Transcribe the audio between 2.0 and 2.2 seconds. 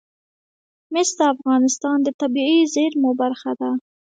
د